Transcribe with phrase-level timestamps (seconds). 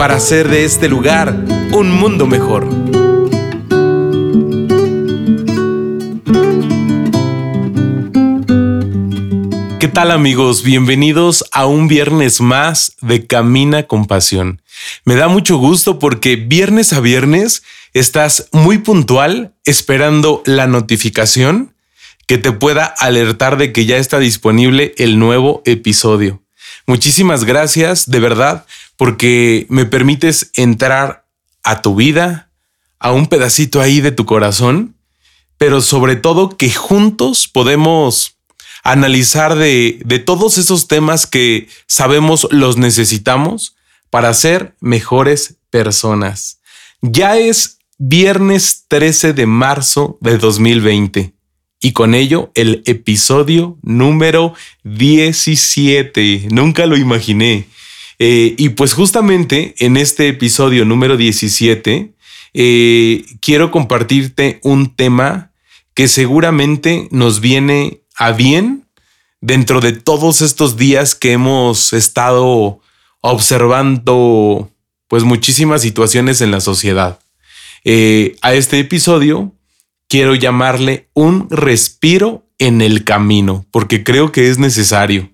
[0.00, 2.66] para hacer de este lugar un mundo mejor.
[9.78, 10.62] ¿Qué tal amigos?
[10.62, 14.62] Bienvenidos a un viernes más de Camina con Pasión.
[15.04, 17.62] Me da mucho gusto porque viernes a viernes
[17.92, 21.74] estás muy puntual esperando la notificación
[22.26, 26.40] que te pueda alertar de que ya está disponible el nuevo episodio.
[26.86, 28.64] Muchísimas gracias, de verdad,
[29.00, 31.24] porque me permites entrar
[31.62, 32.50] a tu vida,
[32.98, 34.94] a un pedacito ahí de tu corazón,
[35.56, 38.36] pero sobre todo que juntos podemos
[38.84, 43.74] analizar de, todos esos temas que sabemos los necesitamos
[44.10, 46.60] para ser mejores personas.
[47.00, 51.32] Ya es viernes 13 de marzo de 2020
[51.80, 54.52] y con ello el episodio número
[54.84, 56.48] 17.
[56.50, 57.66] Nunca lo imaginé.
[58.22, 62.12] Eh, y pues justamente en este episodio número 17
[62.52, 65.52] eh, quiero compartirte un tema
[65.94, 68.86] que seguramente nos viene a bien
[69.40, 72.80] dentro de todos estos días que hemos estado
[73.22, 74.70] observando
[75.08, 77.20] pues muchísimas situaciones en la sociedad.
[77.84, 79.54] Eh, a este episodio
[80.08, 85.30] quiero llamarle un respiro en el camino, porque creo que es necesario.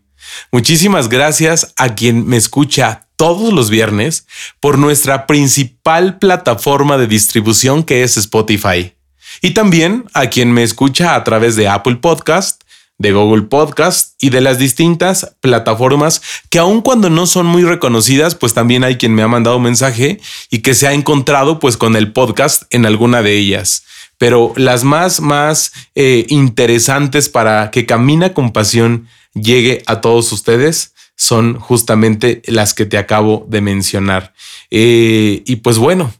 [0.53, 4.27] Muchísimas gracias a quien me escucha todos los viernes
[4.61, 8.95] por nuestra principal plataforma de distribución que es Spotify.
[9.43, 12.63] Y también a quien me escucha a través de Apple Podcast,
[12.99, 18.35] de Google Podcast y de las distintas plataformas que aun cuando no son muy reconocidas,
[18.35, 20.21] pues también hay quien me ha mandado mensaje
[20.51, 23.83] y que se ha encontrado pues con el podcast en alguna de ellas
[24.19, 29.09] pero las más, más eh, interesantes para que Camina con Pasión
[29.41, 34.35] llegue a todos ustedes son justamente las que te acabo de mencionar.
[34.71, 36.13] Eh, y pues bueno,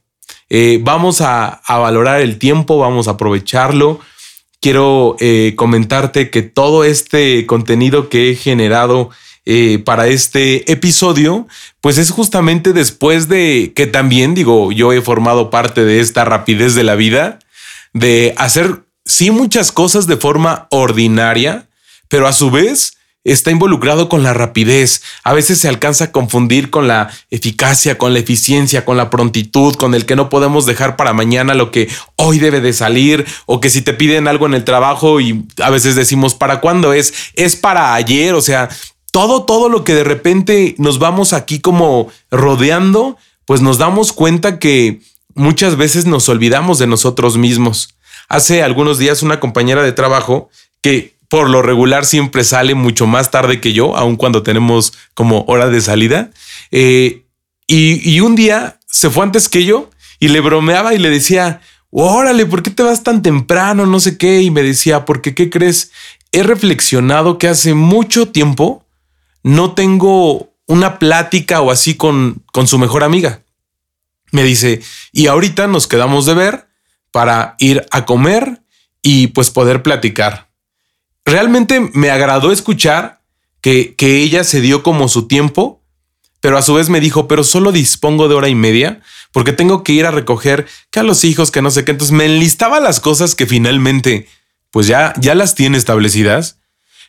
[0.49, 4.01] eh, vamos a, valorar el tiempo, vamos a aprovecharlo.
[4.61, 5.17] Quiero
[5.55, 9.11] comentarte que todo este contenido que he generado
[9.85, 11.47] para este episodio,
[11.81, 16.75] pues es justamente después de que también digo, yo he formado parte de esta rapidez
[16.75, 17.39] de la vida
[17.97, 21.67] de hacer, sí, muchas cosas de forma ordinaria,
[22.09, 22.96] pero a su vez
[23.33, 25.03] está involucrado con la rapidez.
[25.25, 29.75] A veces se alcanza a confundir con la eficacia, con la eficiencia, con la prontitud,
[29.75, 33.61] con el que no podemos dejar para mañana lo que hoy debe de salir o
[33.61, 37.13] que si te piden algo en el trabajo y a veces decimos para cuándo es,
[37.35, 38.69] es para ayer, o sea,
[39.11, 44.59] todo, todo lo que de repente nos vamos aquí como rodeando, pues nos damos cuenta
[44.59, 45.01] que
[45.35, 47.97] muchas veces nos olvidamos de nosotros mismos.
[48.29, 50.49] Hace algunos días una compañera de trabajo
[50.81, 55.45] que por lo regular siempre sale mucho más tarde que yo, aun cuando tenemos como
[55.49, 56.31] hora de salida,
[56.71, 57.27] eh,
[57.67, 61.61] y, un día se fue antes que yo y le bromeaba y le decía,
[61.91, 63.87] órale, ¿por qué te vas tan temprano?
[63.87, 64.41] No sé qué.
[64.43, 65.91] Y me decía, porque, ¿qué crees?
[66.31, 68.85] He reflexionado que hace mucho tiempo
[69.43, 73.43] no tengo una plática o así con, con su mejor amiga.
[74.31, 74.81] Me dice,
[75.13, 76.69] y ahorita nos quedamos de ver
[77.11, 78.63] para ir a comer
[79.03, 80.49] y pues poder platicar.
[81.27, 83.21] Realmente me agradó escuchar
[83.61, 85.83] que, que ella se dio como su tiempo,
[86.41, 89.83] pero a su vez me dijo, pero solo dispongo de hora y media porque tengo
[89.83, 91.91] que ir a recoger que a los hijos, que no sé qué.
[91.91, 94.29] Entonces me enlistaba las cosas que finalmente
[94.71, 96.59] pues ya, ya las tiene establecidas,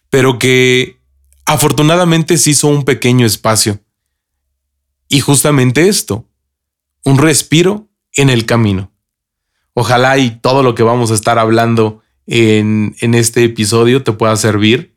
[0.09, 0.99] pero que
[1.45, 3.79] afortunadamente se hizo un pequeño espacio.
[5.09, 6.25] Y justamente esto,
[7.03, 8.91] un respiro en el camino.
[9.73, 14.95] Ojalá y todo lo que vamos a estar hablando en, este episodio te pueda servir.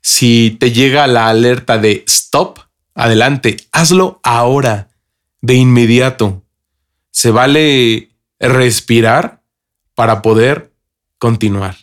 [0.00, 2.60] Si te llega la alerta de stop,
[2.94, 4.88] adelante, hazlo ahora,
[5.40, 6.44] de inmediato.
[7.10, 9.42] Se vale respirar
[9.94, 10.72] para poder
[11.18, 11.76] continuar.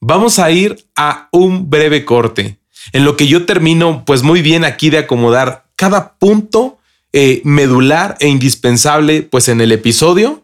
[0.00, 2.58] Vamos a ir a un breve corte,
[2.92, 6.78] en lo que yo termino pues muy bien aquí de acomodar cada punto
[7.12, 10.39] eh, medular e indispensable pues en el episodio.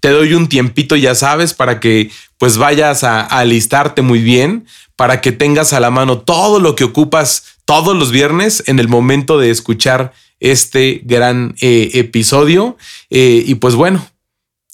[0.00, 4.66] Te doy un tiempito, ya sabes, para que pues vayas a, alistarte muy bien,
[4.96, 8.88] para que tengas a la mano todo lo que ocupas todos los viernes en el
[8.88, 12.76] momento de escuchar este gran eh, episodio.
[13.10, 14.06] Eh, y pues bueno,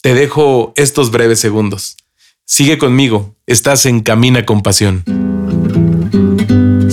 [0.03, 1.97] te dejo estos breves segundos.
[2.44, 5.34] Sigue conmigo, estás en Camina con Pasión.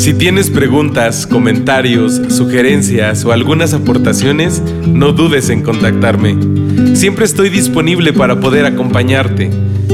[0.01, 6.95] Si tienes preguntas, comentarios, sugerencias o algunas aportaciones, no dudes en contactarme.
[6.95, 9.51] Siempre estoy disponible para poder acompañarte,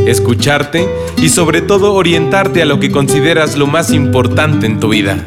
[0.08, 0.88] escucharte
[1.18, 5.26] y sobre todo orientarte a lo que consideras lo más importante en tu vida.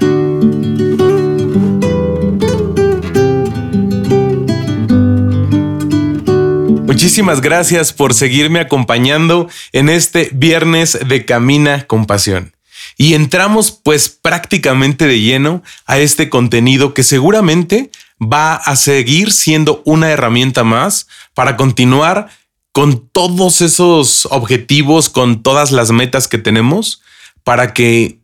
[6.86, 12.52] Muchísimas gracias por seguirme acompañando en este viernes de Camina con Pasión.
[13.00, 19.80] Y entramos pues prácticamente de lleno a este contenido que seguramente va a seguir siendo
[19.86, 22.28] una herramienta más para continuar
[22.72, 27.00] con todos esos objetivos, con todas las metas que tenemos,
[27.42, 28.20] para que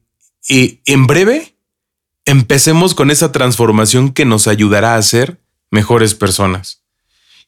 [0.51, 1.57] eh, en breve
[2.27, 5.41] empecemos con esa transformación que nos ayudará a ser
[5.71, 6.83] mejores personas.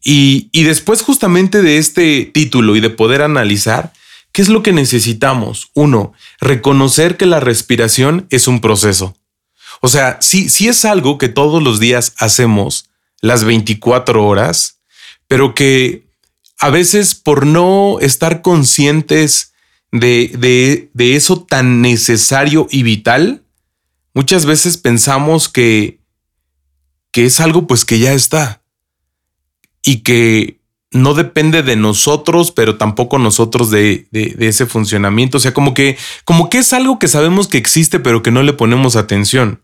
[0.02, 3.92] Y, después justamente de este título y de poder analizar,
[4.38, 5.72] ¿qué es lo que necesitamos?
[5.74, 9.16] Uno, reconocer que la respiración es un proceso.
[9.80, 12.88] O sea, si, si es algo que todos los días hacemos
[13.20, 14.78] las 24 horas,
[15.26, 16.06] pero que
[16.60, 19.54] a veces por no estar conscientes
[19.90, 23.42] de, de, de eso tan necesario y vital,
[24.14, 25.98] muchas veces pensamos que,
[27.10, 28.62] que es algo pues que ya está
[29.82, 30.57] y que
[30.90, 35.36] no depende de nosotros, pero tampoco nosotros de, ese funcionamiento.
[35.36, 38.42] O sea, como que, como que es algo que sabemos que existe, pero que no
[38.42, 39.60] le ponemos atención.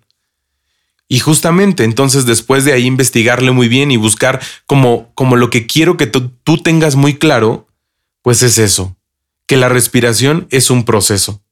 [1.09, 5.67] Y justamente entonces después de ahí investigarle muy bien y buscar como, como lo que
[5.67, 7.69] quiero que tú tengas muy claro,
[8.23, 8.97] pues es eso,
[9.47, 11.43] que la respiración es un proceso.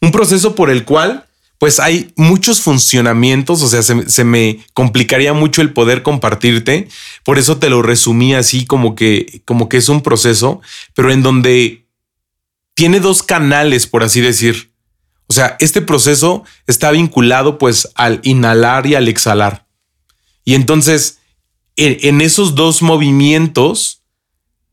[0.00, 1.26] Un proceso por el cual
[1.58, 6.88] pues hay muchos funcionamientos, o sea, se, me complicaría mucho el poder compartirte,
[7.24, 10.60] por eso te lo resumí así como que, como que es un proceso,
[10.94, 11.86] pero en donde
[12.74, 14.72] tiene dos canales, por así decir.
[15.26, 19.66] O sea, este proceso está vinculado pues al inhalar y al exhalar.
[20.44, 21.18] Y entonces,
[21.76, 24.02] en, esos dos movimientos,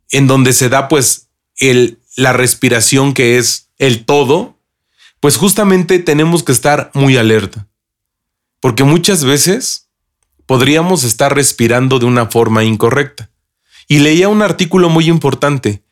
[0.09, 4.57] en donde se da pues el, la respiración que es el todo,
[5.21, 7.67] pues justamente tenemos que estar muy alerta,
[8.59, 9.87] porque muchas veces
[10.45, 13.29] podríamos estar respirando de una forma incorrecta.
[13.87, 15.83] Y leía un artículo muy importante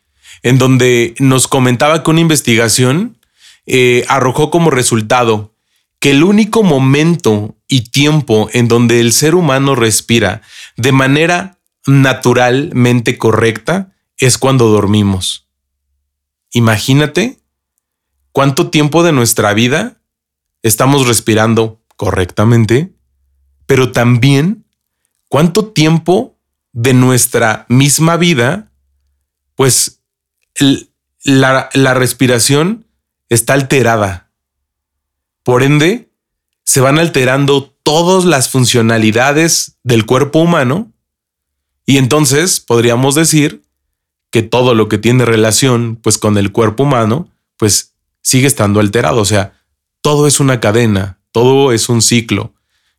[0.42, 3.18] en donde nos comentaba que una investigación
[3.66, 5.54] eh, arrojó como resultado
[6.00, 10.42] que el único momento y tiempo en donde el ser humano respira
[10.76, 15.46] de manera naturalmente correcta es cuando dormimos.
[16.52, 17.39] Imagínate
[18.32, 20.00] cuánto tiempo de nuestra vida
[20.62, 22.92] estamos respirando correctamente,
[23.66, 24.64] pero también
[25.28, 26.36] cuánto tiempo
[26.72, 28.70] de nuestra misma vida,
[29.54, 30.00] pues
[31.22, 32.86] la, la respiración
[33.28, 34.30] está alterada.
[35.42, 36.10] Por ende,
[36.64, 40.92] se van alterando todas las funcionalidades del cuerpo humano
[41.86, 43.62] y entonces podríamos decir
[44.30, 49.20] que todo lo que tiene relación pues con el cuerpo humano pues sigue estando alterado.
[49.20, 49.52] O sea,
[50.00, 52.54] todo es una cadena, todo es un ciclo.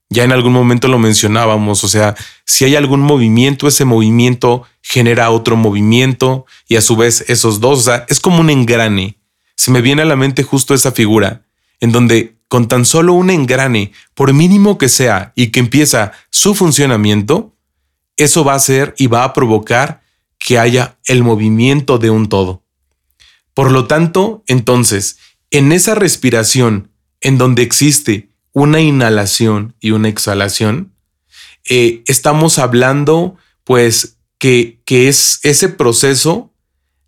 [0.09, 2.15] Ya en algún momento lo mencionábamos, o sea,
[2.45, 7.79] si hay algún movimiento, ese movimiento genera otro movimiento y a su vez esos dos,
[7.79, 9.17] o sea, es como un engrane.
[9.55, 11.43] Se me viene a la mente justo esa figura,
[11.79, 16.55] en donde con tan solo un engrane, por mínimo que sea, y que empieza su
[16.55, 17.55] funcionamiento,
[18.17, 20.01] eso va a hacer y va a provocar
[20.37, 22.63] que haya el movimiento de un todo.
[23.53, 25.17] Por lo tanto, entonces,
[25.49, 30.93] en esa respiración en donde existe una inhalación y una exhalación,
[31.69, 36.51] eh, estamos hablando pues que, es ese proceso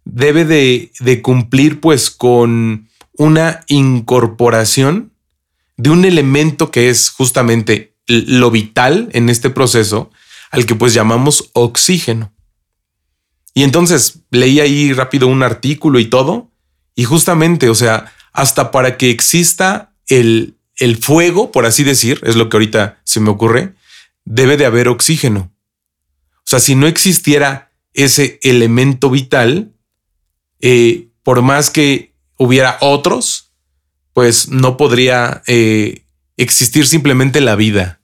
[0.05, 5.11] debe de, de cumplir pues con una incorporación
[5.77, 10.11] de un elemento que es justamente lo vital en este proceso,
[10.51, 12.33] al que pues llamamos oxígeno.
[13.53, 16.51] Y entonces leí ahí rápido un artículo y todo,
[16.95, 22.35] y justamente, o sea, hasta para que exista el, el fuego, por así decir, es
[22.35, 23.75] lo que ahorita se me ocurre,
[24.25, 25.51] debe de haber oxígeno.
[26.37, 29.73] O sea, si no existiera ese elemento vital,
[30.59, 33.51] eh, por más que hubiera otros,
[34.13, 36.05] pues no podría eh,
[36.37, 38.01] existir simplemente la vida.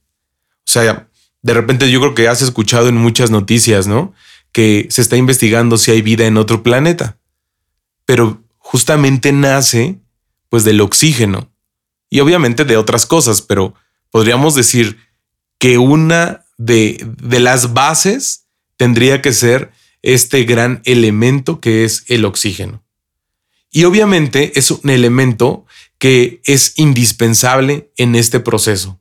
[0.59, 1.07] O sea,
[1.41, 4.13] de repente yo creo que has escuchado en muchas noticias, ¿no?
[4.51, 7.17] Que se está investigando si hay vida en otro planeta.
[8.05, 9.99] Pero justamente nace
[10.49, 11.51] pues del oxígeno
[12.09, 13.75] y obviamente de otras cosas, pero
[14.09, 14.97] podríamos decir
[15.59, 22.25] que una de, de las bases tendría que ser este gran elemento que es el
[22.25, 22.83] oxígeno.
[23.71, 25.65] Y obviamente es un elemento
[25.99, 28.98] que es indispensable en este proceso.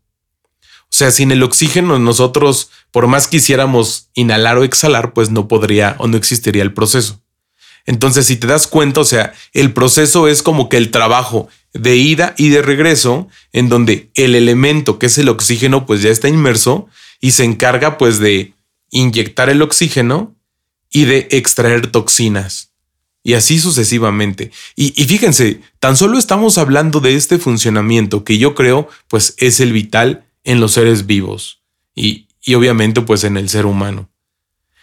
[0.90, 5.96] O sea, sin el oxígeno nosotros, por más quisiéramos inhalar o exhalar, pues no podría
[5.98, 7.20] o no existiría el proceso.
[7.86, 11.96] Entonces, si te das cuenta, o sea, el proceso es como que el trabajo de
[11.96, 16.28] ida y de regreso, en donde el elemento que es el oxígeno, pues ya está
[16.28, 16.88] inmerso
[17.20, 18.54] y se encarga pues de
[18.90, 20.34] inyectar el oxígeno
[20.90, 22.72] y de extraer toxinas.
[23.22, 24.52] Y así sucesivamente.
[24.74, 29.72] Y, fíjense, tan solo estamos hablando de este funcionamiento que yo creo pues es el
[29.72, 31.62] vital en los seres vivos
[31.94, 34.08] y, obviamente pues en el ser humano.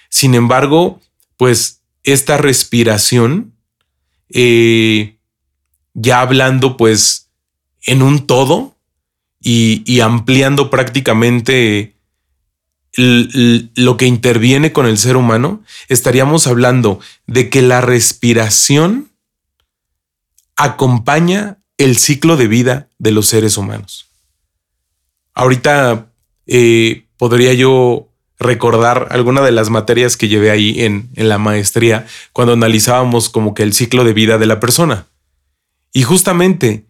[0.10, 1.02] Sin embargo,
[1.38, 3.54] pues esta respiración,
[4.30, 5.18] eh,
[5.94, 7.32] ya hablando pues
[7.86, 8.76] en un todo
[9.42, 11.96] y, y ampliando prácticamente
[12.98, 19.12] lo que interviene con el ser humano, estaríamos hablando de que la respiración
[20.56, 24.05] acompaña el ciclo de vida de los seres humanos.
[25.36, 26.12] Ahorita
[26.48, 32.08] eh, podría yo recordar alguna de las materias que llevé ahí en, en la maestría
[32.34, 35.08] cuando analizábamos como que el ciclo de vida de la persona.
[35.94, 36.88] Y justamente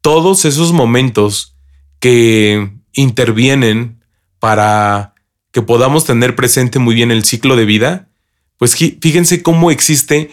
[0.00, 1.56] todos esos momentos
[1.98, 4.02] que intervienen
[4.38, 5.14] para
[5.50, 8.08] que podamos tener presente muy bien el ciclo de vida,
[8.58, 10.30] pues fíjense cómo existe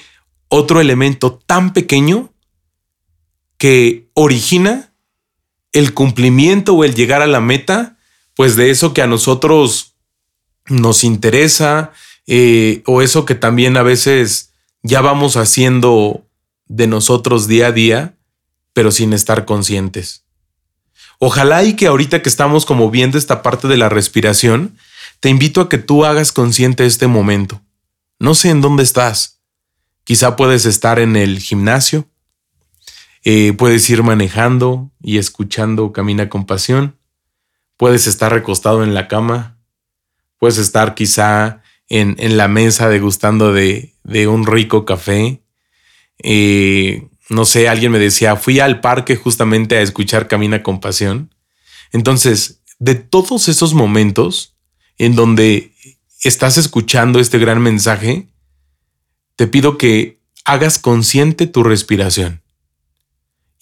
[0.48, 2.32] otro elemento tan pequeño
[3.58, 4.93] que origina
[5.74, 7.98] el cumplimiento o el llegar a la meta,
[8.36, 9.96] pues de eso que a nosotros
[10.68, 11.92] nos interesa
[12.26, 16.26] eh, o eso que también a veces ya vamos haciendo
[16.68, 18.16] de nosotros día a día,
[18.74, 20.24] pero sin estar conscientes.
[21.20, 24.78] Ojalá y que ahorita que estamos como viendo esta parte de la respiración,
[25.20, 27.62] te invito a que tú hagas consciente este momento.
[28.20, 29.40] No sé en dónde estás.
[30.04, 32.10] Quizá puedes estar en el gimnasio,
[33.26, 36.98] eh, puedes ir manejando y escuchando Camina con Pasión,
[37.78, 39.58] puedes estar recostado en la cama,
[40.40, 45.42] puedes estar quizá en, la mesa degustando de, de un rico café.
[46.20, 51.34] Eh, no sé, alguien me decía, fui al parque justamente a escuchar Camina con Pasión.
[51.94, 54.58] Entonces, de todos esos momentos,
[54.98, 55.74] en donde
[56.24, 58.28] estás escuchando este gran mensaje,
[59.38, 62.43] te pido que hagas consciente tu respiración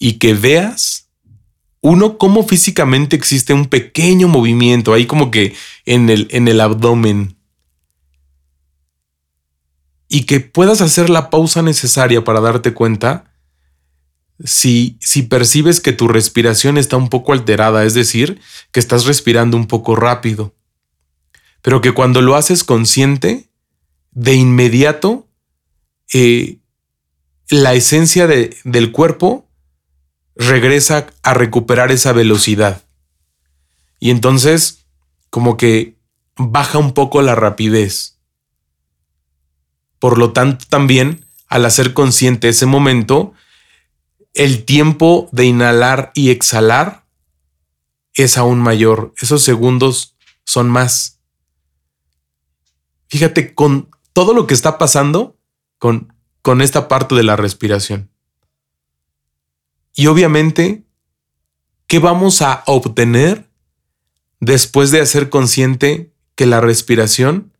[0.02, 1.08] y que veas,
[1.80, 5.54] uno, cómo físicamente existe un pequeño movimiento ahí como que
[5.86, 7.36] en el, en el abdomen.
[10.08, 13.32] Y que puedas hacer la pausa necesaria para darte cuenta
[14.44, 18.40] si, si percibes que tu respiración está un poco alterada, es decir,
[18.72, 20.52] que estás respirando un poco rápido
[21.62, 23.48] pero que cuando lo haces consciente,
[24.10, 25.28] de inmediato,
[26.12, 26.58] eh,
[27.48, 29.48] la esencia del cuerpo
[30.34, 32.82] regresa a recuperar esa velocidad.
[34.00, 34.84] Y entonces,
[35.30, 35.96] como que
[36.36, 38.18] baja un poco la rapidez.
[39.98, 43.32] Por lo tanto, también, al hacer consciente ese momento,
[44.34, 47.04] el tiempo de inhalar y exhalar
[48.14, 49.14] es aún mayor.
[49.20, 51.20] Esos segundos son más.
[53.08, 55.36] Fíjate con todo lo que está pasando
[55.78, 58.11] con, con esta parte de la respiración.
[59.94, 60.84] Y obviamente,
[61.86, 63.48] ¿qué vamos a obtener
[64.40, 67.52] después de hacer consciente que la respiración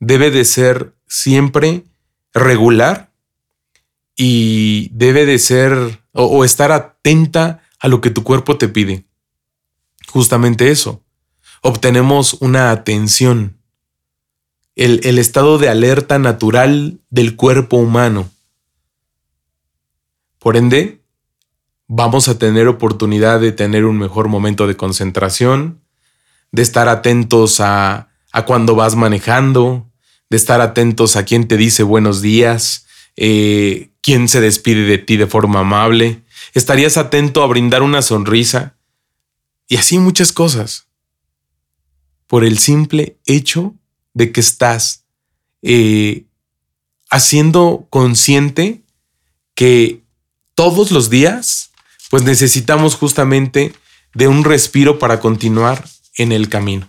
[0.00, 1.84] debe de ser siempre
[2.32, 3.12] regular
[4.16, 9.04] y debe de ser o, estar atenta a lo que tu cuerpo te pide?
[10.08, 11.02] Justamente eso.
[11.62, 13.58] Obtenemos una atención
[14.76, 18.30] el, estado de alerta natural del cuerpo humano.
[20.38, 21.03] Por ende,
[21.96, 25.80] vamos a tener oportunidad de tener un mejor momento de concentración,
[26.50, 29.88] de estar atentos a, a cuando vas manejando,
[30.28, 35.16] de estar atentos a quién te dice buenos días, eh, quién se despide de ti
[35.16, 38.74] de forma amable, estarías atento a brindar una sonrisa
[39.68, 40.88] y así muchas cosas.
[42.26, 43.76] Por el simple hecho
[44.14, 45.04] de que estás
[45.62, 46.24] eh,
[47.08, 48.82] haciendo consciente
[49.54, 50.02] que
[50.56, 51.70] todos los días,
[52.14, 53.72] pues necesitamos justamente
[54.14, 55.84] de un respiro para continuar
[56.16, 56.88] en el camino.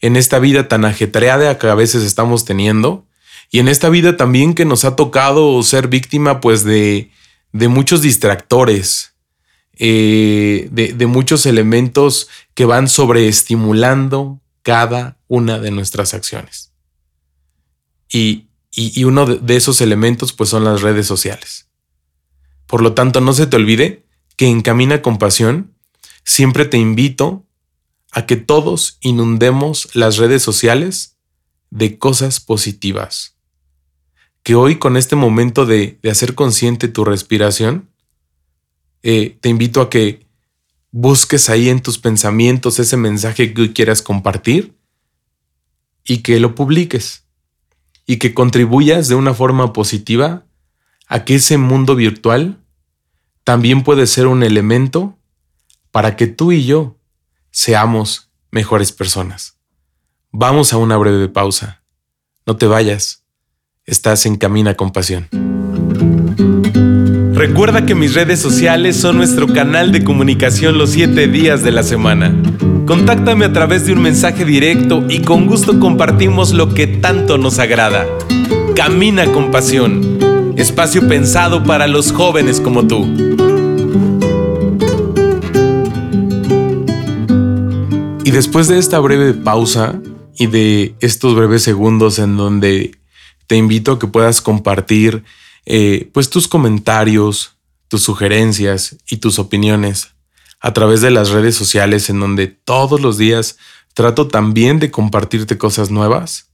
[0.00, 3.04] En esta vida tan ajetreada que a veces estamos teniendo,
[3.50, 7.10] y en esta vida también que nos ha tocado ser víctima pues de,
[7.50, 9.14] de muchos distractores,
[9.76, 16.70] eh, de, de muchos elementos que van sobreestimulando, cada una de nuestras acciones.
[18.08, 21.65] Y, y, uno de esos elementos pues son las redes sociales.
[22.66, 24.04] Por lo tanto, no se te olvide
[24.36, 25.74] que en Camina con Pasión
[26.24, 27.46] siempre te invito
[28.12, 31.16] a que todos inundemos las redes sociales
[31.70, 33.36] de cosas positivas.
[34.42, 37.90] Que hoy con este momento de, hacer consciente tu respiración,
[39.02, 40.26] eh, te invito a que
[40.90, 44.76] busques ahí en tus pensamientos ese mensaje que quieras compartir
[46.04, 47.24] y que lo publiques
[48.06, 50.45] y que contribuyas de una forma positiva
[51.06, 52.58] a que ese mundo virtual
[53.44, 55.16] también puede ser un elemento
[55.92, 56.98] para que tú y yo
[57.50, 59.56] seamos mejores personas.
[60.32, 61.82] Vamos a una breve pausa.
[62.44, 63.24] No te vayas.
[63.84, 65.28] Estás en Camina con Pasión.
[67.32, 71.82] Recuerda que mis redes sociales son nuestro canal de comunicación los siete días de la
[71.82, 72.34] semana.
[72.86, 77.58] Contáctame a través de un mensaje directo y con gusto compartimos lo que tanto nos
[77.58, 78.06] agrada.
[78.74, 83.04] Camina con Pasión espacio pensado para los jóvenes como tú.
[88.24, 90.00] Y después de esta breve pausa
[90.36, 92.98] y de estos breves segundos en donde
[93.46, 95.24] te invito a que puedas compartir
[95.66, 97.56] eh, pues tus comentarios,
[97.88, 100.14] tus sugerencias y tus opiniones
[100.60, 103.58] a través de las redes sociales en donde todos los días
[103.94, 106.50] trato también de compartirte cosas nuevas.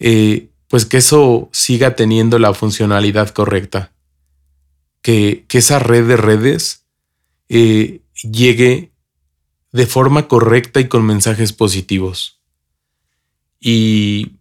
[0.00, 3.92] Eh, pues que eso siga teniendo la funcionalidad correcta.
[5.02, 6.84] Que, esa red de redes
[7.48, 8.90] eh, llegue
[9.70, 12.40] de forma correcta y con mensajes positivos.
[13.60, 14.32] Y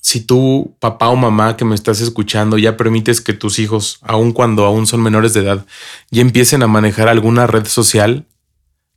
[0.00, 4.30] si tú, papá o mamá que me estás escuchando, ya permites que tus hijos, aun
[4.30, 5.66] cuando aún son menores de edad,
[6.12, 8.24] ya empiecen a manejar alguna red social,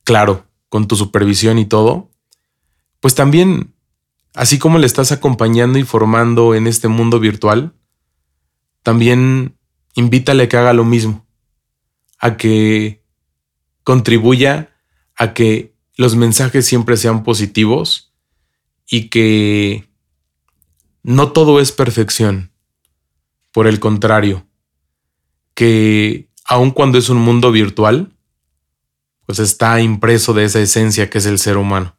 [0.04, 2.12] claro, con tu supervisión y todo,
[3.00, 3.74] pues también
[4.34, 7.74] Así como le estás acompañando y formando en este mundo virtual,
[8.84, 9.58] también
[9.96, 11.26] invítale a que haga lo mismo,
[12.20, 13.04] a que
[13.84, 14.72] contribuya
[15.16, 18.14] a que los mensajes siempre sean positivos
[18.90, 19.90] y que
[21.04, 22.52] no todo es perfección.
[23.52, 24.48] Por el contrario,
[25.54, 28.16] que aun cuando es un mundo virtual,
[29.26, 31.96] pues está impreso de esa esencia que es el ser humano.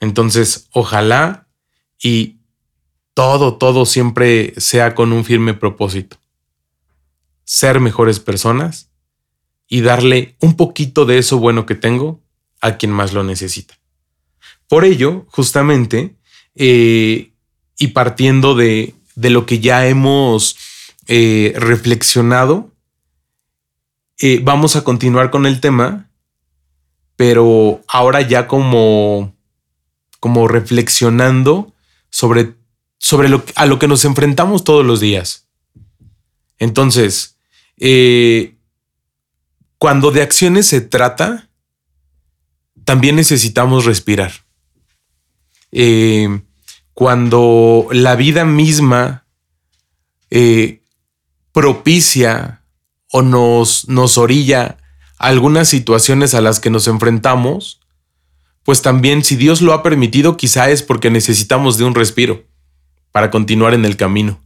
[0.00, 1.48] Entonces, ojalá
[2.02, 2.36] y
[3.14, 6.18] todo, todo siempre sea con un firme propósito.
[7.44, 8.90] Ser mejores personas
[9.68, 12.20] y darle un poquito de eso bueno que tengo
[12.60, 13.78] a quien más lo necesita.
[14.68, 16.16] Por ello, justamente,
[16.54, 17.32] eh,
[17.78, 20.56] y partiendo de, lo que ya hemos
[21.06, 22.72] eh, reflexionado,
[24.18, 26.10] eh, vamos a continuar con el tema,
[27.16, 29.35] pero ahora ya como
[30.26, 31.72] como reflexionando
[32.10, 32.56] sobre,
[32.98, 35.46] sobre lo, a lo que nos enfrentamos todos los días.
[36.58, 37.36] Entonces,
[37.76, 38.56] eh,
[39.78, 41.48] cuando de acciones se trata,
[42.84, 44.32] también necesitamos respirar.
[45.70, 46.40] Eh,
[46.92, 49.26] cuando la vida misma
[50.30, 50.82] eh,
[51.52, 52.64] propicia
[53.12, 54.78] o nos, nos orilla
[55.18, 57.78] algunas situaciones a las que nos enfrentamos,
[58.66, 62.42] pues también si Dios lo ha permitido, quizá es porque necesitamos de un respiro
[63.12, 64.40] para continuar en el camino.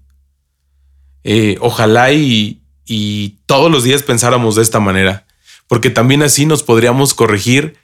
[1.24, 5.26] Eh, ojalá y, y todos los días pensáramos de esta manera,
[5.68, 7.78] porque también así nos podríamos corregir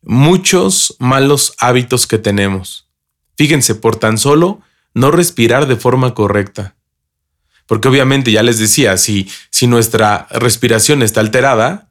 [0.00, 2.88] muchos malos hábitos que tenemos.
[3.36, 4.60] Fíjense, por tan solo
[4.94, 6.76] no respirar de forma correcta.
[7.66, 11.90] Porque obviamente ya les decía, si, si nuestra respiración está alterada,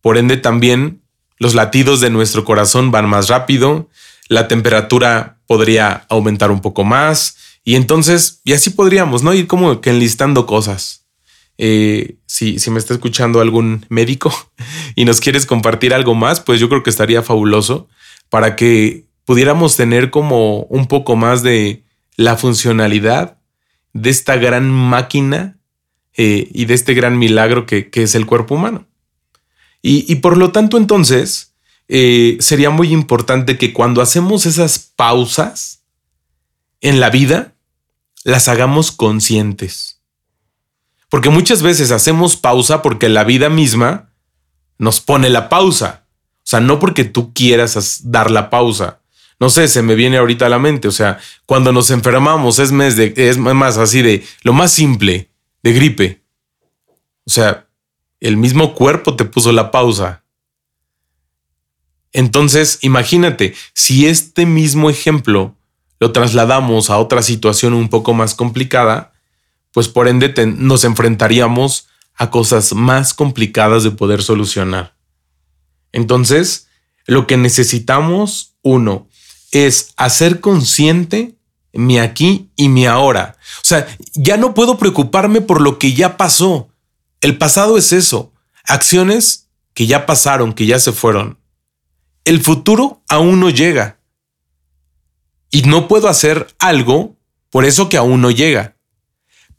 [0.00, 1.05] por ende también
[1.38, 3.88] los latidos de nuestro corazón van más rápido,
[4.28, 9.34] la temperatura podría aumentar un poco más y entonces, y así podríamos, ¿no?
[9.34, 11.04] Ir como que enlistando cosas.
[11.58, 14.32] Eh, si, si me está escuchando algún médico
[14.94, 17.88] y nos quieres compartir algo más, pues yo creo que estaría fabuloso
[18.28, 21.82] para que pudiéramos tener como un poco más de
[22.16, 23.38] la funcionalidad
[23.92, 25.58] de esta gran máquina
[26.16, 28.86] eh, y de este gran milagro que es el cuerpo humano.
[29.88, 31.54] Y, por lo tanto, entonces,
[31.86, 35.84] eh, sería muy importante que cuando hacemos esas pausas
[36.80, 37.54] en la vida,
[38.24, 40.00] las hagamos conscientes.
[41.08, 44.10] Porque muchas veces hacemos pausa porque la vida misma
[44.76, 46.08] nos pone la pausa.
[46.38, 49.02] O sea, no porque tú quieras dar la pausa.
[49.38, 50.88] No sé, se me viene ahorita a la mente.
[50.88, 55.30] O sea, cuando nos enfermamos es, mes de, es más así de lo más simple,
[55.62, 56.22] de gripe.
[57.24, 57.65] O sea,
[58.20, 60.24] el mismo cuerpo te puso la pausa.
[62.12, 65.54] Entonces, imagínate, si este mismo ejemplo
[66.00, 69.12] lo trasladamos a otra situación un poco más complicada,
[69.72, 74.96] pues por ende nos enfrentaríamos a cosas más complicadas de poder solucionar.
[75.92, 76.68] Entonces,
[77.06, 79.08] lo que necesitamos, uno,
[79.52, 81.36] es hacer consciente
[81.72, 83.36] mi aquí y mi ahora.
[83.58, 86.68] O sea, ya no puedo preocuparme por lo que ya pasó.
[87.20, 88.32] El pasado es eso,
[88.64, 91.38] acciones que ya pasaron, que ya se fueron.
[92.24, 93.98] El futuro aún no llega.
[95.50, 97.16] Y no puedo hacer algo
[97.50, 98.76] por eso que aún no llega.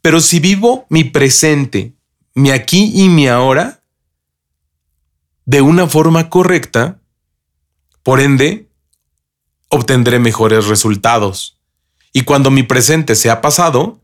[0.02, 1.94] Pero si vivo mi presente,
[2.34, 3.82] mi aquí y mi ahora,
[5.44, 7.00] de una forma correcta,
[8.02, 8.68] por ende,
[9.68, 11.58] obtendré mejores resultados.
[12.12, 14.00] Y cuando mi presente sea pasado,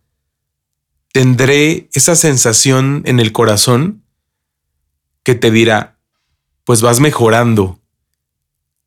[1.14, 4.02] tendré esa sensación en el corazón
[5.22, 5.96] que te dirá,
[6.64, 7.78] pues vas mejorando.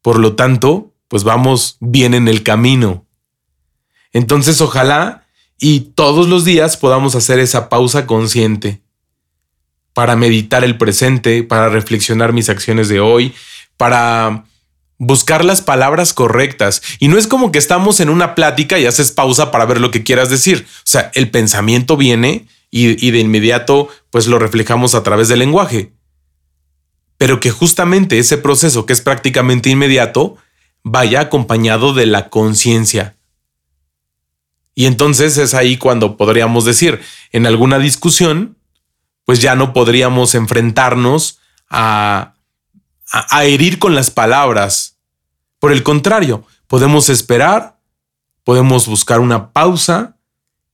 [0.02, 3.06] Por lo tanto, pues vamos bien en el camino.
[4.12, 5.26] Entonces, ojalá
[5.58, 8.82] y todos los días podamos hacer esa pausa consciente
[9.94, 13.34] para meditar el presente, para reflexionar mis acciones de hoy,
[13.78, 14.44] para
[14.98, 16.82] buscar las palabras correctas.
[17.00, 19.92] Y no es como que estamos en una plática y haces pausa para ver lo
[19.92, 20.66] que quieras decir.
[20.70, 25.94] O sea, el pensamiento viene y, de inmediato pues lo reflejamos a través del lenguaje.
[27.18, 30.38] Pero que justamente ese proceso que es prácticamente inmediato
[30.84, 33.16] vaya acompañado de la conciencia.
[34.76, 38.58] Y entonces es ahí cuando podríamos decir, en alguna discusión,
[39.26, 42.37] pues ya no podríamos enfrentarnos a,
[43.12, 44.98] a, herir con las palabras.
[45.60, 47.80] Por el contrario, podemos esperar,
[48.44, 50.18] podemos buscar una pausa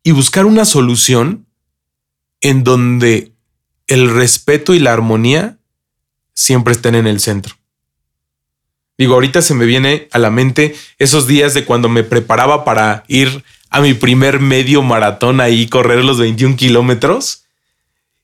[0.04, 1.46] y buscar una solución
[2.41, 3.34] en donde
[3.88, 5.58] el respeto y la armonía
[6.34, 7.56] siempre estén en el centro.
[8.98, 13.04] Digo, ahorita se me viene a la mente esos días de cuando me preparaba para
[13.08, 17.46] ir a mi primer medio maratón ahí, correr los 21 kilómetros.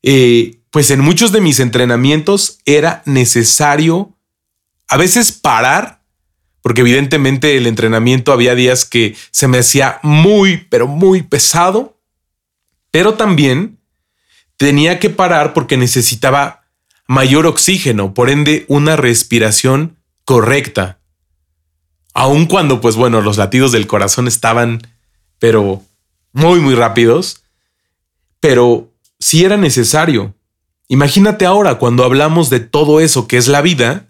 [0.03, 4.15] Eh, pues en muchos de mis entrenamientos era necesario
[4.87, 6.01] a veces parar,
[6.61, 11.97] porque evidentemente el entrenamiento había días que se me hacía muy, pero muy pesado,
[12.91, 13.79] pero también
[14.57, 16.65] tenía que parar porque necesitaba
[17.07, 20.99] mayor oxígeno, por ende una respiración correcta.
[22.13, 24.81] Aun cuando, pues bueno, los latidos del corazón estaban,
[25.39, 25.83] pero
[26.33, 27.43] muy, muy rápidos,
[28.39, 30.35] pero si era necesario.
[30.91, 34.09] Imagínate ahora cuando hablamos de todo eso que es la vida,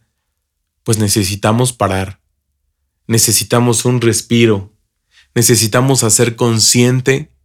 [0.83, 2.21] pues necesitamos parar,
[3.05, 4.73] necesitamos un respiro,
[5.35, 7.35] necesitamos hacer consciente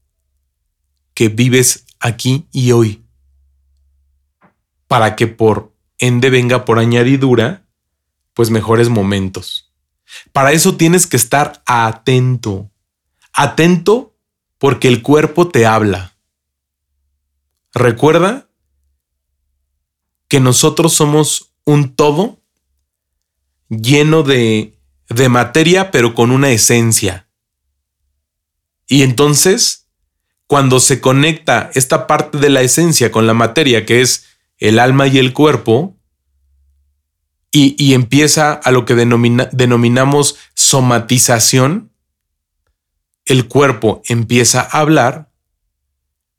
[1.15, 3.05] que vives aquí y hoy,
[4.87, 7.67] para que por ende venga por añadidura,
[8.35, 9.75] pues mejores momentos.
[10.33, 12.71] Para eso tienes que estar atento,
[13.33, 14.17] atento
[14.59, 16.17] porque el cuerpo te habla.
[17.73, 18.49] Recuerda
[20.35, 22.41] que nosotros somos un todo
[23.69, 24.77] lleno de,
[25.09, 27.29] de materia, pero con una esencia.
[28.89, 29.87] Y entonces,
[30.49, 34.25] cuando se conecta esta parte de la esencia con la materia, que es
[34.59, 35.97] el alma y el cuerpo,
[37.53, 41.93] y, y empieza a lo que denominamos somatización,
[43.25, 45.31] el cuerpo empieza a hablar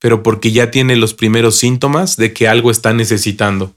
[0.05, 3.73] pero porque ya tiene los primeros síntomas de que algo está necesitando.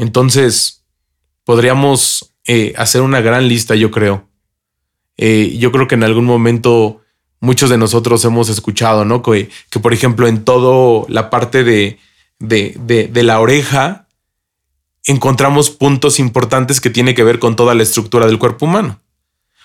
[0.00, 0.82] Entonces,
[1.44, 4.26] podríamos eh, hacer una gran lista, yo creo.
[5.18, 7.02] Eh, yo creo que en algún momento
[7.38, 9.20] muchos de nosotros hemos escuchado, ¿no?
[9.20, 11.98] Que, que por ejemplo, en toda la parte de,
[12.38, 14.08] de, la oreja,
[15.04, 19.02] encontramos puntos importantes que tienen que ver con toda la estructura del cuerpo humano.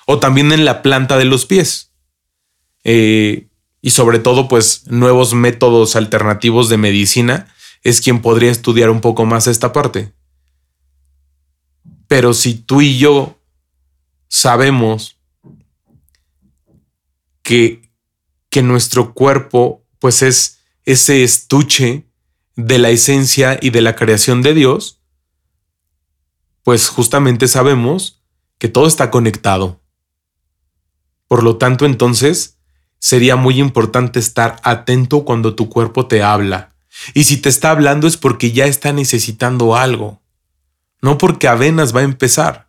[0.06, 1.94] O también en la planta de los pies.
[2.84, 3.48] Eh,
[3.82, 7.48] y sobre todo pues nuevos métodos alternativos de medicina
[7.86, 10.12] es quien podría estudiar un poco más esta parte.
[12.08, 13.40] Pero si tú y yo
[14.28, 15.18] sabemos
[17.42, 17.90] que,
[18.50, 22.06] que nuestro cuerpo pues es ese estuche
[22.56, 25.02] de la esencia y de la creación de Dios,
[26.64, 28.24] pues justamente sabemos
[28.58, 29.82] que todo está conectado.
[31.28, 32.58] Por lo tanto, entonces,
[33.00, 36.76] sería muy importante estar atento cuando tu cuerpo te habla.
[37.14, 40.22] Y si te está hablando es porque ya está necesitando algo,
[41.06, 42.68] no porque apenas va a empezar.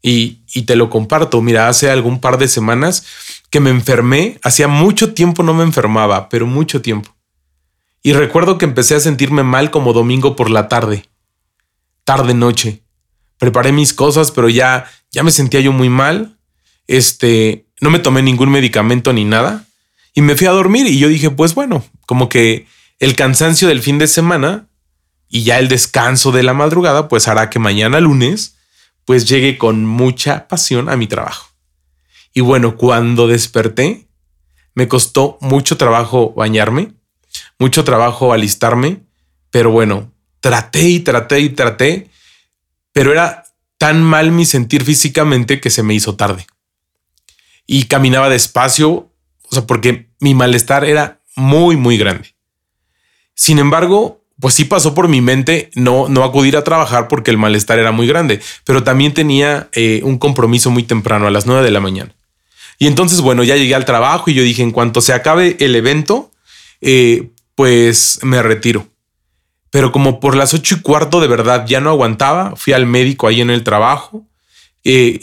[0.00, 3.04] Y, y te lo comparto, mira, hace algún par de semanas
[3.50, 7.14] que me enfermé, hacía mucho tiempo no me enfermaba, pero mucho tiempo.
[8.02, 11.04] Y recuerdo que empecé a sentirme mal como domingo por la tarde,
[12.04, 12.80] tarde noche,
[13.36, 16.38] preparé mis cosas, pero ya, ya me sentía yo muy mal.
[16.86, 19.66] Este, no me tomé ningún medicamento ni nada
[20.14, 22.66] y me fui a dormir y yo dije, pues bueno, como que
[23.00, 24.67] el cansancio del fin de semana
[25.28, 28.56] y ya el descanso de la madrugada, pues hará que mañana lunes,
[29.04, 31.48] pues llegue con mucha pasión a mi trabajo.
[32.34, 34.06] Y bueno, cuando desperté,
[34.74, 36.92] me costó mucho trabajo bañarme,
[37.58, 39.00] mucho trabajo alistarme,
[39.50, 42.10] pero bueno, traté y traté y traté,
[42.92, 43.44] pero era
[43.76, 46.46] tan mal mi sentir físicamente que se me hizo tarde.
[47.66, 49.10] Y caminaba despacio,
[49.42, 52.34] o sea, porque mi malestar era muy, muy grande.
[53.34, 57.38] Sin embargo, pues sí pasó por mi mente no, no acudir a trabajar porque el
[57.38, 61.64] malestar era muy grande, pero también tenía eh, un compromiso muy temprano, a las 9
[61.64, 62.14] de la mañana.
[62.78, 65.74] Y entonces, bueno, ya llegué al trabajo y yo dije, en cuanto se acabe el
[65.74, 66.30] evento,
[66.80, 68.86] eh, pues me retiro.
[69.70, 73.26] Pero como por las ocho y cuarto de verdad ya no aguantaba, fui al médico
[73.26, 74.24] ahí en el trabajo,
[74.84, 75.20] eh,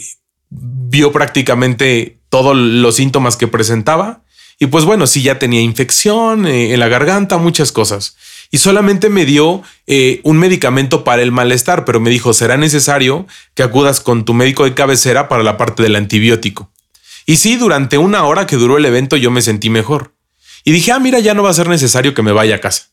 [0.50, 4.22] vio prácticamente todos los síntomas que presentaba
[4.58, 8.16] y pues bueno, sí ya tenía infección en la garganta, muchas cosas
[8.50, 13.26] y solamente me dio eh, un medicamento para el malestar, pero me dijo, será necesario
[13.54, 16.70] que acudas con tu médico de cabecera para la parte del antibiótico.
[17.26, 20.14] Y sí, durante una hora que duró el evento yo me sentí mejor.
[20.64, 22.90] Y dije, ah, mira, ya no va a ser necesario que me vaya a casa.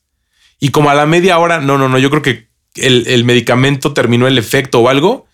[0.59, 3.93] Y como a la media hora, no, no, no, yo creo que el, el medicamento
[3.93, 5.27] terminó el efecto o algo.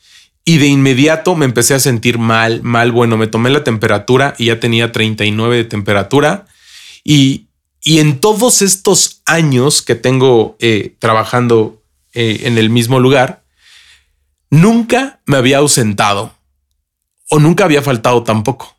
[0.45, 2.91] Y de inmediato me empecé a sentir mal, mal.
[2.91, 6.47] Bueno, me tomé la temperatura y ya tenía 39 de temperatura.
[7.03, 7.48] Y,
[7.81, 11.81] y en todos estos años que tengo eh, trabajando
[12.13, 13.43] eh, en el mismo lugar,
[14.49, 16.33] nunca me había ausentado
[17.29, 18.75] o nunca había faltado tampoco.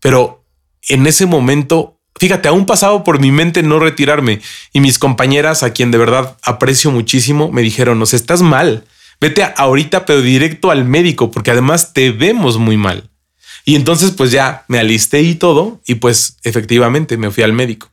[0.00, 0.44] Pero
[0.88, 4.40] en ese momento, fíjate, aún pasado por mi mente no retirarme
[4.72, 8.84] y mis compañeras, a quien de verdad aprecio muchísimo, me dijeron, nos estás mal,
[9.20, 13.10] vete ahorita, pero directo al médico, porque además te vemos muy mal.
[13.64, 17.90] Y entonces pues ya me alisté y todo y pues efectivamente me fui al médico.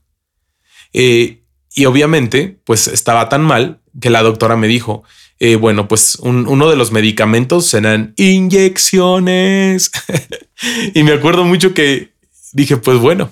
[0.94, 1.44] Eh,
[1.76, 5.04] y obviamente pues estaba tan mal que la doctora me dijo,
[5.40, 9.92] eh, bueno, pues uno de los medicamentos serán inyecciones.
[10.94, 12.14] y me acuerdo mucho que
[12.54, 13.32] dije, pues bueno.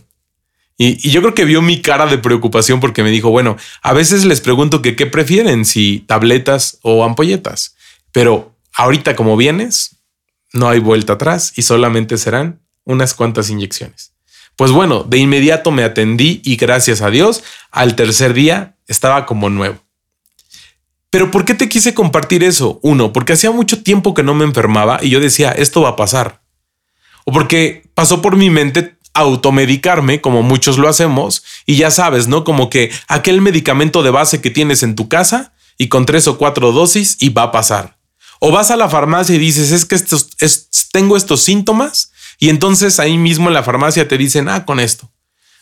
[0.78, 4.26] Y, yo creo que vio mi cara de preocupación porque me dijo, bueno, a veces
[4.26, 7.76] les pregunto que qué prefieren, si tabletas o ampolletas,
[8.12, 9.98] pero ahorita como vienes,
[10.54, 14.14] no hay vuelta atrás y solamente serán unas cuantas inyecciones.
[14.56, 19.50] Pues bueno, de inmediato me atendí y gracias a Dios, al tercer día estaba como
[19.50, 19.80] nuevo.
[21.10, 22.80] Pero ¿por qué te quise compartir eso?
[22.82, 25.96] Uno, porque hacía mucho tiempo que no me enfermaba y yo decía, esto va a
[25.96, 26.42] pasar.
[27.26, 32.44] O porque pasó por mi mente automedicarme, como muchos lo hacemos, y ya sabes, ¿no?
[32.44, 36.38] Como que aquel medicamento de base que tienes en tu casa y con tres o
[36.38, 37.98] cuatro dosis y va a pasar.
[38.46, 40.32] O vas a la farmacia y dices, es que estos,
[40.92, 45.10] tengo estos síntomas y entonces ahí mismo en la farmacia te dicen, ah, con esto.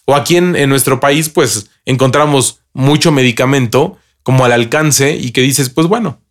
[0.06, 5.42] O aquí en, en nuestro país, pues encontramos mucho medicamento como al alcance y que
[5.42, 6.24] dices, pues bueno,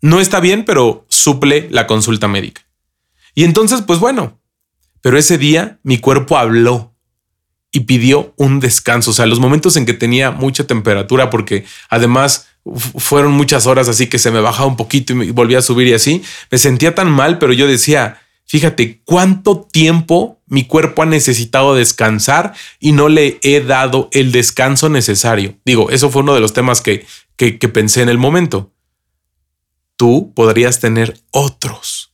[0.00, 2.62] no está bien, pero suple la consulta médica.
[3.34, 4.40] Y entonces, pues bueno,
[5.02, 6.94] pero ese día mi cuerpo habló
[7.70, 9.10] y pidió un descanso.
[9.10, 14.06] O sea, los momentos en que tenía mucha temperatura, porque además fueron muchas horas así
[14.06, 16.22] que se me bajaba un poquito y volvía a subir y así.
[16.50, 22.54] Me sentía tan mal, pero yo decía, fíjate cuánto tiempo mi cuerpo ha necesitado descansar
[22.78, 25.56] y no le he dado el descanso necesario.
[25.64, 28.72] Digo, eso fue uno de los temas que, que, que pensé en el momento.
[29.96, 32.12] Tú podrías tener otros,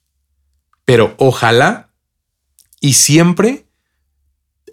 [0.85, 1.91] pero ojalá
[2.81, 3.67] y siempre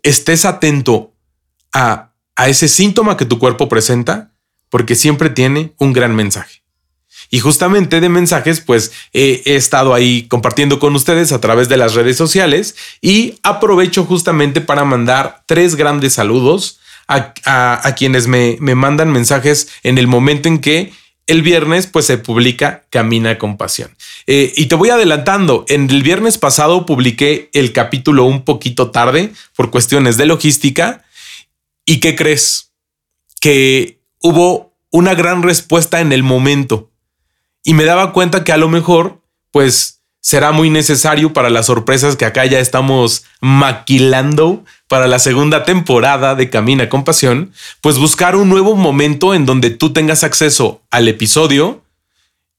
[0.03, 1.13] estés atento
[1.73, 4.34] a, a ese síntoma que tu cuerpo presenta
[4.69, 6.61] porque siempre tiene un gran mensaje.
[7.29, 11.95] Y justamente de mensajes, pues he estado ahí compartiendo con ustedes a través de las
[11.95, 19.69] redes sociales y aprovecho justamente para mandar tres grandes saludos a, quienes me, mandan mensajes
[19.83, 20.93] en el momento en que
[21.27, 23.95] el viernes pues se publica Camina con Pasión.
[24.27, 29.31] Eh, y te voy adelantando, en el viernes pasado publiqué el capítulo un poquito tarde
[29.55, 31.03] por cuestiones de logística.
[31.85, 32.71] ¿Y qué crees?
[33.39, 36.89] Que hubo una gran respuesta en el momento.
[37.63, 42.15] Y me daba cuenta que a lo mejor, pues, será muy necesario para las sorpresas
[42.15, 47.51] que acá ya estamos maquilando para la segunda temporada de Camina con Pasión,
[47.81, 51.83] pues buscar un nuevo momento en donde tú tengas acceso al episodio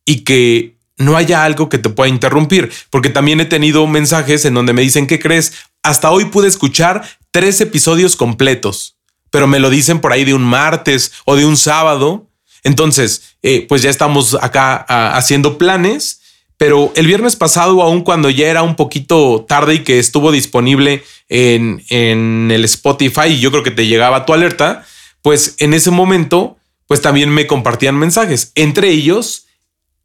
[0.05, 4.55] y que no haya algo que te pueda interrumpir, porque también he tenido mensajes en
[4.55, 5.53] donde me dicen, ¿qué crees?
[5.83, 8.96] Hasta hoy pude escuchar tres episodios completos
[9.37, 12.31] pero me lo dicen por ahí de un martes o de un sábado.
[12.65, 16.23] Entonces, eh, pues ya estamos acá ah, haciendo planes
[16.59, 21.03] pero el viernes pasado, aún cuando ya era un poquito tarde y que estuvo disponible
[21.29, 24.87] en, en el Spotify y yo creo que te llegaba tu alerta,
[25.21, 29.47] pues en ese momento, pues también me compartían mensajes, entre ellos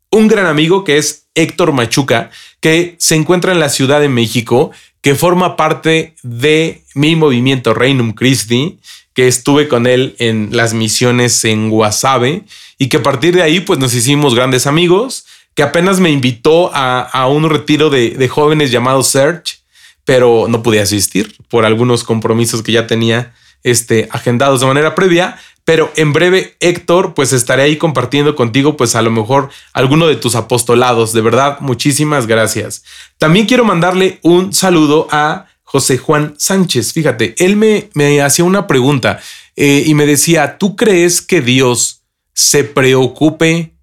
[0.10, 4.72] un gran amigo que es Héctor Machuca, que se encuentra en la Ciudad de México,
[5.02, 8.80] que forma parte de mi movimiento Reinum Christi,
[9.14, 12.44] que estuve con él en las misiones en Guasave
[12.78, 16.72] y que a partir de ahí pues nos hicimos grandes amigos, que apenas me invitó
[16.74, 19.60] a, un retiro de, de, jóvenes llamado Search,
[20.06, 25.38] pero no pude asistir por algunos compromisos que ya tenía este, agendados de manera previa.
[25.64, 30.16] Pero en breve, Héctor, pues estaré ahí compartiendo contigo, pues a lo mejor alguno de
[30.16, 31.14] tus apostolados.
[31.14, 32.84] De verdad, muchísimas gracias.
[33.20, 36.92] También quiero mandarle un saludo a José Juan Sánchez.
[36.92, 39.22] Fíjate, él me, me hacía una pregunta
[39.56, 42.02] eh, y me decía, ¿tú crees que Dios
[42.34, 43.74] se preocupe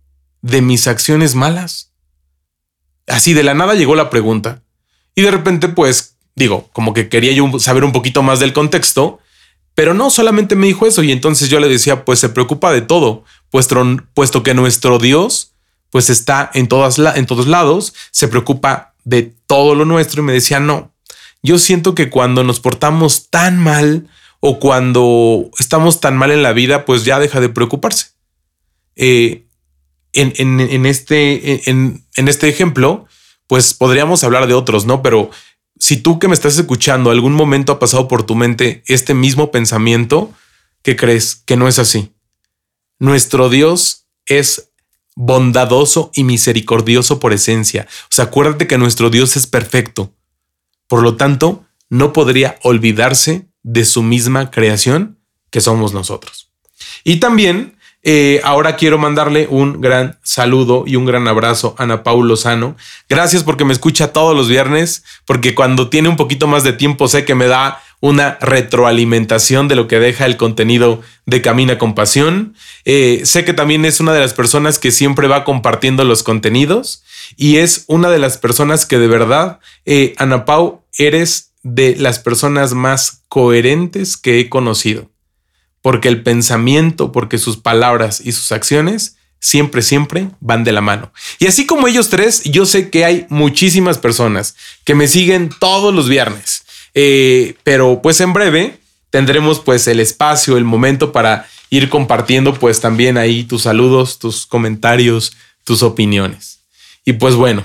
[0.42, 1.94] de mis acciones malas?
[3.07, 4.62] Así de la nada llegó la pregunta.
[5.14, 9.20] Y de repente, pues, digo, como que quería yo saber un poquito más del contexto,
[9.74, 12.83] pero no solamente me dijo eso y entonces yo le decía, pues se preocupa de
[12.83, 15.55] todo, puesto, que nuestro Dios,
[15.88, 20.35] pues está en, todas en todos lados, se preocupa de todo lo nuestro y me
[20.35, 20.92] decía, no,
[21.42, 24.09] yo siento que cuando nos portamos tan mal
[24.40, 28.09] o cuando estamos tan mal en la vida, pues ya deja de preocuparse.
[28.96, 29.44] Eh,
[30.12, 33.07] en, este, en, este ejemplo,
[33.46, 35.03] pues podríamos hablar de otros, ¿no?
[35.03, 35.31] Pero
[35.79, 39.51] si tú que me estás escuchando algún momento ha pasado por tu mente este mismo
[39.51, 40.33] pensamiento,
[40.83, 41.37] ¿qué crees?
[41.37, 42.12] Que no es así.
[42.98, 44.70] Nuestro Dios es
[45.14, 47.87] bondadoso y misericordioso por esencia.
[48.05, 50.12] O sea, acuérdate que nuestro Dios es perfecto.
[50.88, 55.18] Por lo tanto, no podría olvidarse de su misma creación
[55.51, 56.51] que somos nosotros.
[57.05, 62.03] Y también eh, ahora quiero mandarle un gran saludo y un gran abrazo a Ana
[62.03, 62.77] Paula Lozano.
[63.09, 67.09] Gracias porque me escucha todos los viernes, porque cuando tiene un poquito más de tiempo
[67.09, 71.95] sé que me da una retroalimentación de lo que deja el contenido de Camina con
[71.95, 72.55] Pasión.
[72.85, 77.03] Eh, sé que también es una de las personas que siempre va compartiendo los contenidos
[77.37, 82.19] y es una de las personas que de verdad, eh, Ana Pau, eres de las
[82.19, 85.11] personas más coherentes que he conocido
[85.83, 91.13] porque el pensamiento, porque sus palabras y sus acciones siempre, siempre van de la mano.
[91.39, 95.95] Y así como ellos tres, yo sé que hay muchísimas personas que me siguen todos
[95.95, 96.65] los viernes,
[97.01, 98.81] eh, pero pues en breve
[99.11, 104.47] tendremos pues el espacio, el momento para ir compartiendo pues también ahí tus saludos, tus
[104.47, 106.65] comentarios, tus opiniones.
[107.05, 107.63] Y pues bueno,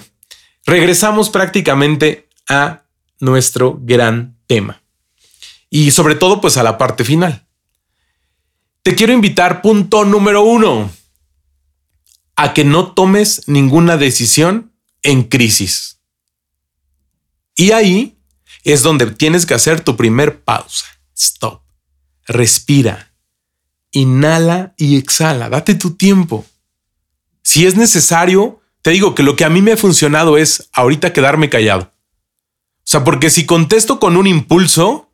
[0.67, 2.84] regresamos prácticamente a
[3.19, 4.84] nuestro gran tema.
[5.67, 7.43] Y sobre todo pues a la parte final.
[8.84, 10.91] Te quiero invitar, punto número uno,
[12.36, 15.98] a que no tomes ninguna decisión en crisis.
[17.56, 18.15] Y ahí
[18.63, 20.86] es donde tienes que hacer tu primer pausa.
[21.15, 21.62] Stop.
[22.26, 23.13] Respira.
[23.91, 25.49] Inhala y exhala.
[25.49, 26.45] Date tu tiempo.
[27.43, 31.13] Si es necesario, te digo que lo que a mí me ha funcionado es ahorita
[31.13, 31.93] quedarme callado.
[32.80, 35.12] O sea, porque si contesto con un impulso,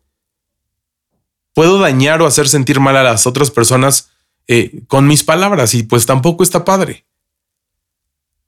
[1.53, 4.09] puedo dañar o hacer sentir mal a las otras personas
[4.47, 7.05] eh, con mis palabras y pues tampoco está padre.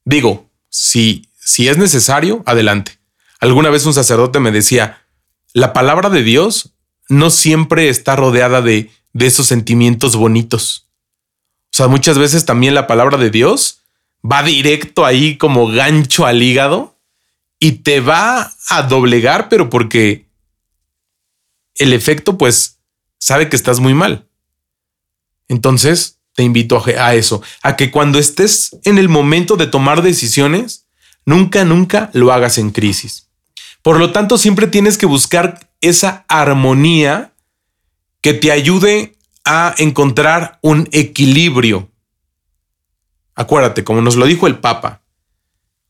[0.06, 3.01] Digo, si, si es necesario, adelante.
[3.41, 5.04] Alguna vez un sacerdote me decía,
[5.54, 6.73] la palabra de Dios
[7.10, 10.88] no siempre está rodeada de, de esos sentimientos bonitos.
[11.73, 13.82] O sea, muchas veces también la palabra de Dios
[14.23, 16.99] va directo ahí como gancho al hígado
[17.60, 20.27] y te va a doblegar, pero porque
[21.75, 22.80] el efecto pues
[23.17, 24.27] sabe que estás muy mal.
[25.47, 30.88] Entonces, te invito a eso, a que cuando estés en el momento de tomar decisiones,
[31.25, 33.31] nunca, nunca lo hagas en crisis.
[33.82, 37.34] Por lo tanto, siempre tienes que buscar esa armonía
[38.22, 41.89] que te ayude a encontrar un equilibrio.
[43.34, 45.02] Acuérdate, como nos lo dijo el Papa,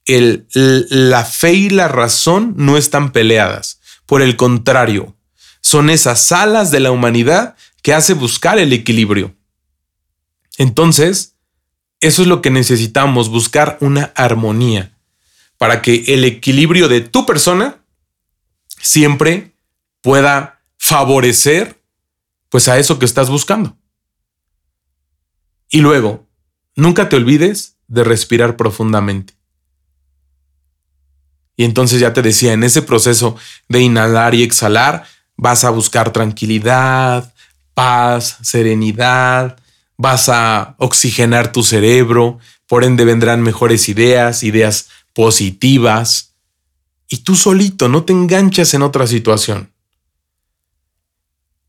[0.06, 3.80] el, la fe y la razón no están peleadas.
[4.06, 5.16] Por el contrario,
[5.60, 9.36] son esas alas de la humanidad que hace buscar el equilibrio.
[10.58, 11.36] Entonces,
[12.00, 14.92] eso es lo que necesitamos, buscar una armonía
[15.58, 17.81] para que el equilibrio de tu persona
[18.82, 19.54] siempre
[20.02, 21.80] pueda favorecer
[22.50, 23.78] pues a eso que estás buscando.
[25.70, 26.28] Y luego,
[26.76, 29.34] nunca te olvides de respirar profundamente.
[31.56, 33.38] Y entonces ya te decía, en ese proceso
[33.70, 35.06] de inhalar y exhalar,
[35.38, 37.34] vas a buscar tranquilidad,
[37.74, 39.58] paz, serenidad,
[39.98, 46.31] vas a oxigenar tu cerebro, por ende vendrán mejores ideas, ideas positivas,
[47.12, 49.74] y tú solito no te enganchas en otra situación.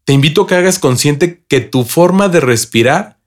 [0.05, 3.18] Te invito a que hagas consciente que tu forma de respirar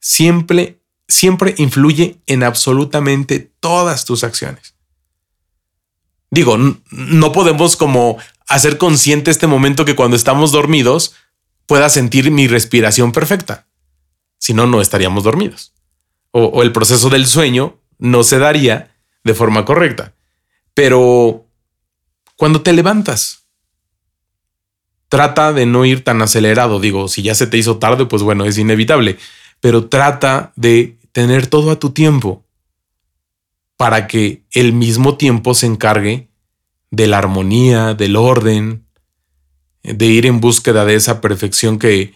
[0.00, 4.76] siempre, siempre influye en absolutamente todas tus acciones.
[6.30, 8.16] Digo, no podemos como
[8.48, 11.16] hacer consciente este momento que cuando estamos dormidos
[11.66, 13.66] pueda sentir mi respiración perfecta.
[14.38, 15.74] Si no, no estaríamos dormidos.
[16.30, 20.14] O, o, el proceso del sueño no se daría de forma correcta.
[20.72, 21.47] Pero
[22.38, 23.48] cuando te levantas,
[25.08, 26.78] trata de no ir tan acelerado.
[26.78, 29.18] Digo, si ya se te hizo tarde, pues bueno, es inevitable.
[29.58, 32.44] Pero trata de tener todo a tu tiempo
[33.76, 36.28] para que el mismo tiempo se encargue
[36.92, 38.86] de la armonía, del orden,
[39.82, 42.14] de ir en búsqueda de esa perfección que,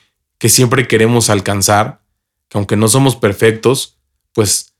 [0.49, 2.01] siempre queremos alcanzar,
[2.49, 3.99] que aunque no somos perfectos,
[4.33, 4.72] pues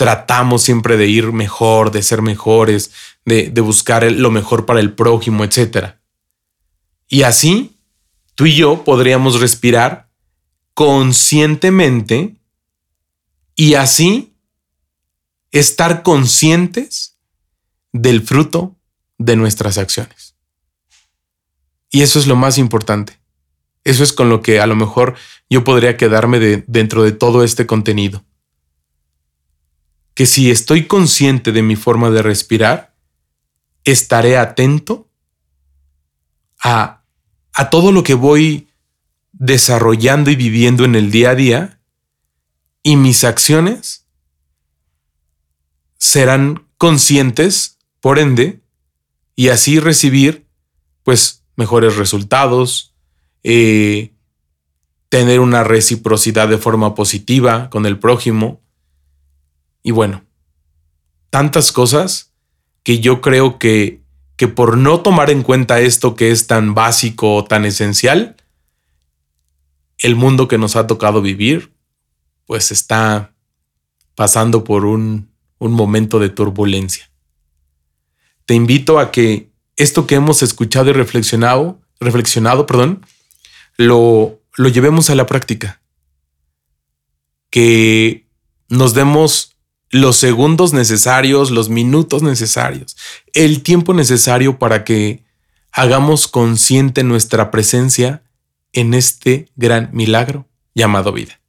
[0.00, 2.90] tratamos siempre de ir mejor, de ser mejores,
[3.26, 5.96] de, buscar lo mejor para el prójimo, etc.
[7.06, 7.76] Y así,
[8.34, 10.08] tú y yo podríamos respirar
[10.72, 12.34] conscientemente
[13.54, 14.32] y así
[15.50, 17.18] estar conscientes
[17.92, 18.74] del fruto
[19.18, 20.34] de nuestras acciones.
[21.90, 23.20] Y eso es lo más importante.
[23.84, 25.16] Eso es con lo que a lo mejor
[25.50, 28.24] yo podría quedarme de, dentro de todo este contenido.
[30.14, 32.94] Que si estoy consciente de mi forma de respirar,
[33.84, 35.08] estaré atento
[36.62, 37.04] a,
[37.52, 38.68] a todo lo que voy
[39.32, 41.80] desarrollando y viviendo en el día a día
[42.82, 44.06] y mis acciones
[45.98, 48.62] serán conscientes, por ende,
[49.36, 50.46] y así recibir,
[51.02, 52.94] pues, mejores resultados,
[53.42, 54.14] eh,
[55.10, 58.62] tener una reciprocidad de forma positiva con el prójimo.
[59.82, 60.24] Y bueno,
[61.30, 62.32] tantas cosas
[62.82, 64.02] que yo creo que,
[64.36, 68.36] que por no tomar en cuenta esto que es tan básico tan esencial,
[69.98, 71.72] el mundo que nos ha tocado vivir,
[72.46, 73.32] pues está
[74.14, 77.08] pasando por un un momento de turbulencia.
[78.46, 83.06] Te invito a que esto que hemos escuchado y reflexionado, reflexionado, perdón,
[83.76, 85.80] lo, lo llevemos a la práctica.
[87.50, 88.26] Que
[88.68, 89.56] nos demos
[89.90, 92.96] los segundos necesarios, los minutos necesarios,
[93.32, 95.24] el tiempo necesario para que
[95.72, 98.22] hagamos consciente nuestra presencia
[98.72, 101.39] en este gran milagro llamado vida.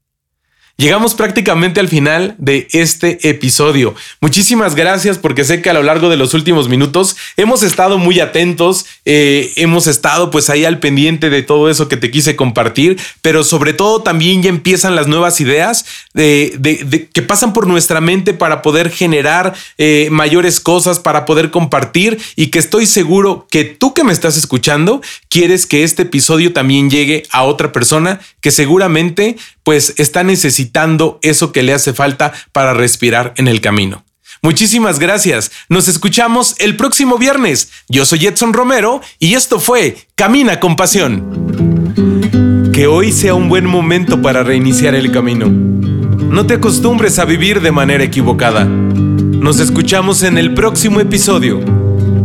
[0.78, 3.94] Llegamos prácticamente al final de este episodio.
[4.20, 8.20] Muchísimas gracias porque sé que a lo largo de los últimos minutos hemos estado muy
[8.20, 13.00] atentos, eh, hemos estado pues ahí al pendiente de todo eso que te quise compartir,
[13.22, 18.34] pero sobre todo también ya empiezan las nuevas ideas de, que pasan por nuestra mente
[18.34, 23.94] para poder generar eh, mayores cosas, para poder compartir y que estoy seguro que tú
[23.94, 29.38] que me estás escuchando quieres que este episodio también llegue a otra persona que seguramente
[29.64, 34.04] pues está necesitando eso que le hace falta para respirar en el camino.
[34.44, 35.52] Muchísimas gracias.
[35.70, 37.70] Nos escuchamos el próximo viernes.
[37.88, 42.72] Yo soy Edson Romero y esto fue Camina con Pasión.
[42.74, 45.48] Que hoy sea un buen momento para reiniciar el camino.
[45.48, 48.66] No te acostumbres a vivir de manera equivocada.
[48.66, 51.60] Nos escuchamos en el próximo episodio.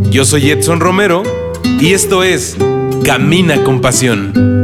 [0.09, 1.21] Yo soy Edson Romero
[1.79, 2.57] y esto es
[3.03, 4.56] Camina con Pasión.